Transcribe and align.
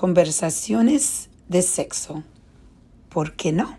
Conversaciones 0.00 1.28
de 1.50 1.60
sexo. 1.60 2.24
¿Por 3.10 3.36
qué 3.36 3.52
no? 3.52 3.76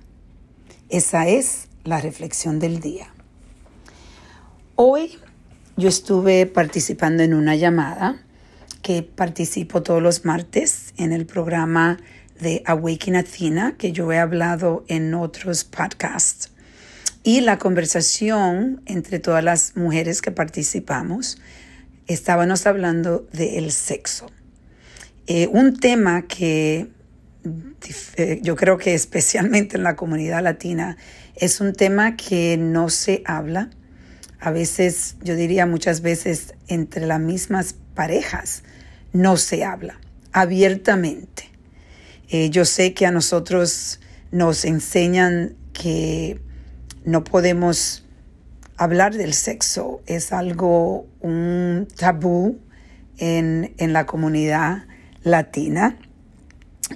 Esa 0.90 1.28
es 1.28 1.68
la 1.84 2.00
reflexión 2.00 2.60
del 2.60 2.80
día. 2.80 3.12
Hoy 4.76 5.18
yo 5.78 5.90
estuve 5.90 6.46
participando 6.46 7.24
en 7.24 7.34
una 7.34 7.56
llamada 7.56 8.22
que 8.84 9.02
participo 9.02 9.82
todos 9.82 10.00
los 10.00 10.24
martes 10.24 10.94
en 10.98 11.12
el 11.12 11.26
programa 11.26 11.98
de 12.40 12.62
Awaken 12.68 13.16
Athena 13.16 13.76
que 13.80 13.92
yo 13.92 14.12
he 14.12 14.20
hablado 14.20 14.86
en 14.88 15.16
otros 15.16 15.64
podcasts. 15.64 16.52
Y 17.24 17.42
la 17.42 17.58
conversación 17.58 18.84
entre 18.86 19.18
todas 19.18 19.44
las 19.44 19.76
mujeres 19.76 20.22
que 20.22 20.30
participamos, 20.30 21.40
estábamos 22.06 22.68
hablando 22.68 23.28
del 23.34 23.72
sexo. 23.72 24.28
Eh, 25.28 25.48
un 25.48 25.78
tema 25.78 26.24
que 26.24 26.90
eh, 28.16 28.40
yo 28.44 28.56
creo 28.56 28.78
que 28.78 28.94
especialmente 28.94 29.78
en 29.78 29.84
la 29.84 29.96
comunidad 29.96 30.44
latina 30.44 30.98
es 31.36 31.62
un 31.62 31.74
tema 31.74 32.16
que 32.16 32.58
no 32.58 32.90
se 32.90 33.24
habla. 33.26 33.70
A 34.40 34.52
veces, 34.52 35.16
yo 35.24 35.36
diría 35.36 35.66
muchas 35.66 36.02
veces, 36.02 36.56
entre 36.68 37.06
las 37.06 37.20
mismas 37.20 37.76
parejas 37.94 38.64
no 39.14 39.38
se 39.38 39.64
habla 39.64 40.00
abiertamente. 40.32 41.50
Eh, 42.30 42.50
yo 42.50 42.66
sé 42.66 42.94
que 42.94 43.06
a 43.06 43.12
nosotros 43.12 44.00
nos 44.32 44.66
enseñan 44.66 45.56
que 45.74 46.40
no 47.04 47.24
podemos 47.24 48.06
hablar 48.78 49.14
del 49.14 49.34
sexo, 49.34 50.02
es 50.08 50.32
algo, 50.32 51.06
un 51.20 51.88
tabú 51.98 52.60
en, 53.18 53.74
en 53.78 53.94
la 53.94 54.06
comunidad 54.06 54.86
latina 55.24 55.98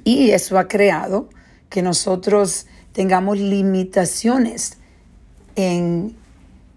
y 0.04 0.32
eso 0.32 0.58
ha 0.58 0.68
creado 0.68 1.30
que 1.70 1.82
nosotros 1.82 2.68
tengamos 2.92 3.38
limitaciones 3.38 4.78
en, 5.56 6.16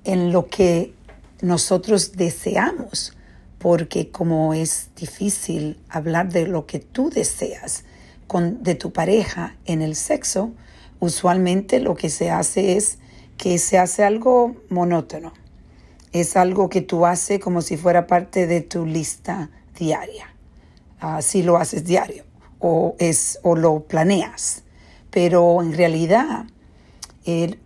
en 0.05 0.33
lo 0.33 0.49
que 0.49 0.95
nosotros 1.43 2.13
deseamos, 2.13 3.17
porque 3.59 4.11
como 4.11 4.55
es 4.55 4.91
difícil 4.97 5.79
hablar 5.89 6.33
de 6.33 6.47
lo 6.47 6.67
que 6.67 6.79
tú 6.79 7.11
deseas 7.11 7.85
con, 8.27 8.63
de 8.63 8.75
tu 8.75 8.93
pareja 8.93 9.57
en 9.65 9.83
el 9.83 9.95
sexo, 9.95 10.53
usualmente 11.01 11.81
lo 11.81 11.95
que 11.95 12.11
se 12.11 12.31
hace 12.31 12.77
es 12.77 12.99
que 13.37 13.59
se 13.59 13.79
hace 13.79 14.05
algo 14.05 14.57
monótono. 14.69 15.33
Es 16.13 16.37
algo 16.37 16.69
que 16.69 16.81
tú 16.81 17.07
haces 17.07 17.39
como 17.39 17.63
si 17.63 17.77
fuera 17.77 18.07
parte 18.07 18.47
de 18.47 18.61
tu 18.61 18.87
lista 18.87 19.51
diaria. 19.79 20.35
Ah, 21.01 21.23
si 21.23 21.43
lo 21.43 21.57
haces 21.57 21.85
diario 21.85 22.25
o, 22.59 22.97
es, 22.99 23.39
o 23.43 23.57
lo 23.57 23.81
planeas. 23.81 24.63
Pero 25.11 25.63
en 25.63 25.73
realidad, 25.73 26.47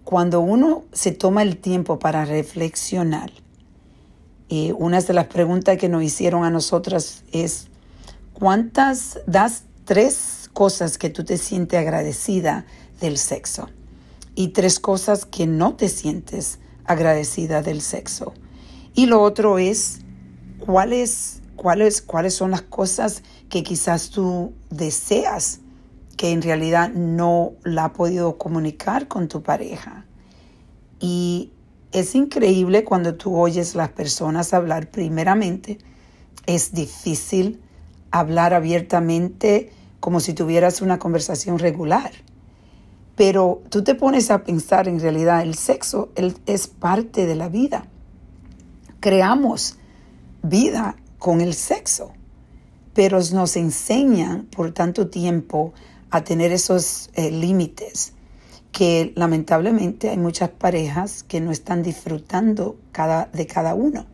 cuando 0.05 0.41
uno 0.41 0.85
se 0.93 1.13
toma 1.13 1.43
el 1.43 1.57
tiempo 1.57 1.99
para 1.99 2.25
reflexionar, 2.25 3.33
eh, 4.49 4.73
una 4.75 5.01
de 5.01 5.15
las 5.15 5.27
preguntas 5.27 5.79
que 5.79 5.89
nos 5.89 6.03
hicieron 6.03 6.45
a 6.45 6.51
nosotras 6.51 7.25
es, 7.33 7.69
¿cuántas 8.35 9.21
das 9.27 9.65
tres 9.85 10.51
cosas 10.53 10.99
que 10.99 11.11
tú 11.11 11.25
te 11.25 11.39
sientes 11.39 11.79
agradecida 11.81 12.67
del 13.01 13.19
sexo? 13.19 13.71
Y 14.35 14.49
tres 14.49 14.79
cosas 14.79 15.25
que 15.25 15.47
no 15.47 15.75
te 15.75 15.89
sientes 15.89 16.59
agradecida 16.85 17.63
del 17.63 17.81
sexo. 17.81 18.35
Y 18.95 19.07
lo 19.07 19.23
otro 19.23 19.59
es, 19.59 20.01
¿cuál 20.59 20.93
es 20.93 21.42
cuáles, 21.63 22.03
cuáles 22.03 22.35
son 22.35 22.51
las 22.51 22.63
cosas 22.63 23.23
que 23.49 23.63
quizás 23.63 24.11
tú 24.11 24.53
deseas 24.69 25.61
que 26.17 26.33
en 26.33 26.43
realidad 26.43 26.91
no 26.91 27.53
la 27.63 27.85
ha 27.85 27.93
podido 27.93 28.37
comunicar 28.37 29.07
con 29.07 29.29
tu 29.29 29.45
pareja. 29.45 30.05
Y 30.99 31.53
es 31.93 32.17
increíble 32.17 32.83
cuando 32.83 33.15
tú 33.15 33.39
oyes 33.39 33.77
las 33.77 33.91
personas 33.91 34.53
hablar 34.53 34.91
primeramente. 34.91 35.79
Es 36.47 36.73
difícil 36.73 37.61
hablar 38.11 38.55
abiertamente 38.55 39.71
como 40.01 40.19
si 40.19 40.35
tuvieras 40.35 40.83
una 40.83 40.99
conversación 40.99 41.61
regular. 41.61 42.11
Pero 43.15 43.63
tú 43.69 43.85
te 43.85 43.95
pones 43.95 44.33
a 44.33 44.43
pensar 44.43 44.89
en 44.89 44.99
realidad 44.99 45.43
el 45.43 45.55
sexo 45.55 46.11
es 46.47 46.67
parte 46.67 47.25
de 47.25 47.37
la 47.37 47.49
vida. 47.49 47.87
Creamos 48.99 49.77
vida 50.43 50.97
con 51.23 51.41
el 51.41 51.55
sexo, 51.55 52.11
pero 52.95 53.21
nos 53.33 53.55
enseñan 53.55 54.47
por 54.47 54.73
tanto 54.73 55.07
tiempo 55.07 55.73
a 56.11 56.25
tener 56.25 56.51
esos 56.51 57.11
eh, 57.15 57.31
límites 57.31 58.15
que 58.73 59.13
lamentablemente 59.15 60.11
hay 60.11 60.17
muchas 60.17 60.51
parejas 60.51 61.23
que 61.23 61.41
no 61.41 61.53
están 61.53 61.85
disfrutando 61.85 62.77
cada, 62.91 63.27
de 63.27 63.47
cada 63.47 63.77
uno. 63.77 64.07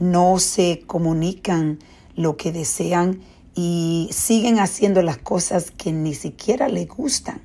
No 0.00 0.40
se 0.40 0.82
comunican 0.88 1.78
lo 2.16 2.36
que 2.36 2.50
desean 2.50 3.20
y 3.54 4.08
siguen 4.10 4.58
haciendo 4.58 5.02
las 5.02 5.18
cosas 5.18 5.70
que 5.70 5.92
ni 5.92 6.14
siquiera 6.14 6.66
les 6.66 6.88
gustan 6.88 7.42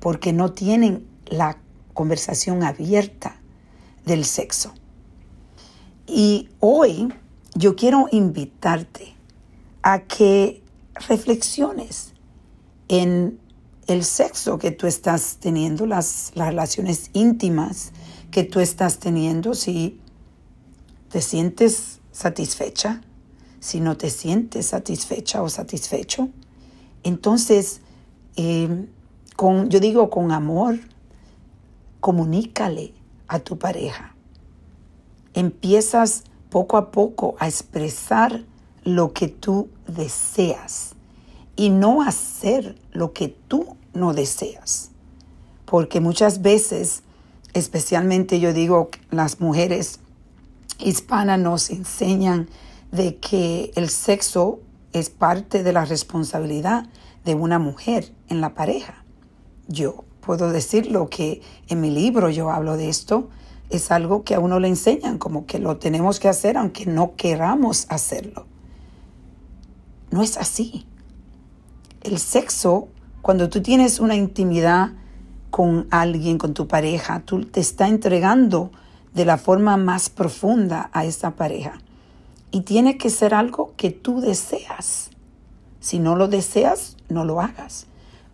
porque 0.00 0.32
no 0.32 0.50
tienen 0.50 1.06
la 1.26 1.58
conversación 1.94 2.64
abierta 2.64 3.40
del 4.04 4.24
sexo. 4.24 4.74
Y 6.08 6.48
hoy 6.58 7.12
yo 7.58 7.74
quiero 7.74 8.06
invitarte 8.12 9.16
a 9.82 10.04
que 10.04 10.62
reflexiones 11.08 12.12
en 12.86 13.40
el 13.88 14.04
sexo 14.04 14.58
que 14.58 14.70
tú 14.70 14.86
estás 14.86 15.38
teniendo, 15.40 15.84
las, 15.84 16.32
relaciones 16.36 17.10
íntimas 17.14 17.90
que 18.30 18.44
tú 18.44 18.60
estás 18.60 19.00
teniendo, 19.00 19.54
si 19.54 20.00
te 21.10 21.20
sientes 21.20 21.98
satisfecha, 22.12 23.00
si 23.58 23.80
no 23.80 23.96
te 23.96 24.10
sientes 24.10 24.66
satisfecha 24.66 25.42
o 25.42 25.48
satisfecho. 25.48 26.28
Entonces, 27.02 27.80
em, 28.36 28.86
con, 29.34 29.68
yo 29.68 29.80
digo 29.80 30.10
con 30.10 30.30
amor, 30.30 30.78
comunícale 31.98 32.94
a 33.26 33.40
tu 33.40 33.58
pareja. 33.58 34.14
Empiezas 35.34 36.22
poco 36.50 36.76
a 36.76 36.90
poco 36.90 37.36
a 37.38 37.46
expresar 37.46 38.44
lo 38.84 39.12
que 39.12 39.28
tú 39.28 39.68
deseas 39.86 40.94
y 41.56 41.70
no 41.70 42.02
hacer 42.02 42.76
lo 42.92 43.12
que 43.12 43.28
tú 43.28 43.76
no 43.92 44.14
deseas. 44.14 44.90
Porque 45.64 46.00
muchas 46.00 46.40
veces, 46.40 47.02
especialmente 47.52 48.40
yo 48.40 48.52
digo, 48.52 48.90
las 49.10 49.40
mujeres 49.40 50.00
hispanas 50.78 51.38
nos 51.38 51.70
enseñan 51.70 52.48
de 52.92 53.16
que 53.16 53.72
el 53.74 53.90
sexo 53.90 54.60
es 54.92 55.10
parte 55.10 55.62
de 55.62 55.72
la 55.72 55.84
responsabilidad 55.84 56.86
de 57.24 57.34
una 57.34 57.58
mujer 57.58 58.12
en 58.28 58.40
la 58.40 58.54
pareja. 58.54 59.04
Yo 59.66 60.04
puedo 60.20 60.50
decir 60.50 60.90
lo 60.90 61.10
que 61.10 61.42
en 61.68 61.80
mi 61.80 61.90
libro 61.90 62.30
yo 62.30 62.50
hablo 62.50 62.76
de 62.76 62.88
esto, 62.88 63.28
es 63.70 63.90
algo 63.90 64.24
que 64.24 64.34
a 64.34 64.40
uno 64.40 64.60
le 64.60 64.68
enseñan, 64.68 65.18
como 65.18 65.46
que 65.46 65.58
lo 65.58 65.76
tenemos 65.76 66.20
que 66.20 66.28
hacer 66.28 66.56
aunque 66.56 66.86
no 66.86 67.14
queramos 67.16 67.86
hacerlo. 67.88 68.46
No 70.10 70.22
es 70.22 70.38
así. 70.38 70.86
El 72.02 72.18
sexo, 72.18 72.88
cuando 73.20 73.48
tú 73.50 73.60
tienes 73.60 74.00
una 74.00 74.14
intimidad 74.14 74.92
con 75.50 75.86
alguien, 75.90 76.38
con 76.38 76.54
tu 76.54 76.66
pareja, 76.66 77.20
tú 77.20 77.44
te 77.44 77.60
está 77.60 77.88
entregando 77.88 78.70
de 79.14 79.24
la 79.24 79.36
forma 79.36 79.76
más 79.76 80.08
profunda 80.08 80.90
a 80.92 81.04
esa 81.04 81.32
pareja. 81.32 81.78
Y 82.50 82.62
tiene 82.62 82.96
que 82.96 83.10
ser 83.10 83.34
algo 83.34 83.74
que 83.76 83.90
tú 83.90 84.20
deseas. 84.20 85.10
Si 85.80 85.98
no 85.98 86.16
lo 86.16 86.28
deseas, 86.28 86.96
no 87.08 87.24
lo 87.24 87.40
hagas. 87.40 87.86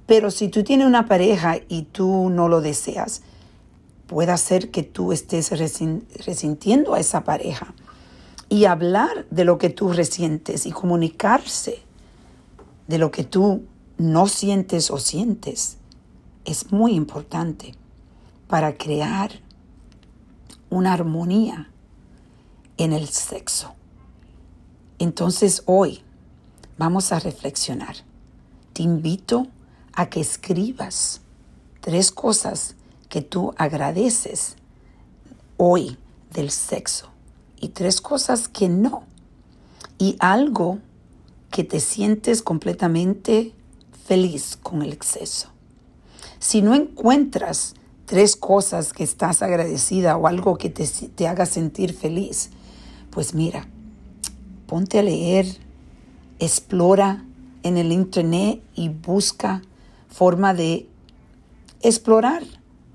Pero 0.06 0.31
si 0.31 0.48
tú 0.48 0.62
tienes 0.62 0.86
una 0.86 1.06
pareja 1.06 1.56
y 1.69 1.82
tú 1.82 2.31
no 2.31 2.48
lo 2.48 2.60
deseas, 2.60 3.22
puede 4.06 4.36
ser 4.38 4.70
que 4.70 4.82
tú 4.82 5.12
estés 5.12 5.50
resintiendo 5.50 6.94
a 6.94 7.00
esa 7.00 7.24
pareja. 7.24 7.74
Y 8.48 8.66
hablar 8.66 9.26
de 9.30 9.44
lo 9.44 9.58
que 9.58 9.70
tú 9.70 9.92
resientes 9.92 10.66
y 10.66 10.70
comunicarse 10.70 11.82
de 12.86 12.98
lo 12.98 13.10
que 13.10 13.24
tú 13.24 13.64
no 13.96 14.26
sientes 14.26 14.90
o 14.90 14.98
sientes 14.98 15.78
es 16.44 16.70
muy 16.72 16.92
importante 16.92 17.74
para 18.48 18.76
crear 18.76 19.40
una 20.68 20.92
armonía 20.92 21.70
en 22.76 22.92
el 22.92 23.08
sexo. 23.08 23.74
Entonces 24.98 25.62
hoy 25.66 26.02
vamos 26.76 27.12
a 27.12 27.20
reflexionar. 27.20 27.96
Te 28.72 28.82
invito 28.82 29.46
a 29.92 30.10
que 30.10 30.20
escribas 30.20 31.20
tres 31.80 32.10
cosas 32.10 32.76
que 33.14 33.22
tú 33.22 33.55
agradeces 33.58 34.56
hoy 35.56 35.96
del 36.32 36.50
sexo 36.50 37.11
y 37.61 37.69
tres 37.69 38.00
cosas 38.00 38.49
que 38.49 38.69
no. 38.69 39.05
Y 39.99 40.16
algo 40.19 40.81
que 41.52 41.62
te 41.62 41.78
sientes 41.78 42.43
completamente 42.43 43.52
feliz 44.05 44.58
con 44.61 44.82
el 44.82 44.93
exceso. 44.93 45.50
Si 46.40 46.61
no 46.61 46.75
encuentras 46.75 47.75
tres 48.05 48.34
cosas 48.34 48.93
que 48.93 49.05
estás 49.05 49.43
agradecida 49.43 50.17
o 50.17 50.26
algo 50.26 50.58
que 50.58 50.69
te, 50.69 50.84
te 50.84 51.28
haga 51.28 51.46
sentir 51.46 51.94
feliz, 51.94 52.50
pues 53.10 53.32
mira, 53.32 53.69
ponte 54.67 54.99
a 54.99 55.05
leer, 55.05 55.46
explora 56.40 57.25
en 57.62 57.76
el 57.76 57.93
internet 57.93 58.60
y 58.75 58.88
busca 58.88 59.62
forma 60.08 60.52
de 60.52 60.88
explorar 61.81 62.43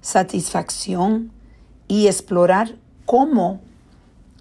satisfacción 0.01 1.31
y 1.87 2.07
explorar 2.07 2.75
cómo 3.05 3.61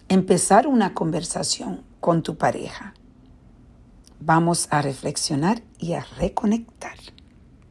empezar 0.08 0.66
una 0.66 0.94
conversación 0.94 1.82
con 2.00 2.22
tu 2.22 2.36
pareja. 2.36 2.94
Vamos 4.20 4.68
a 4.70 4.82
reflexionar 4.82 5.62
y 5.78 5.92
a 5.92 6.04
reconectar. 6.18 6.96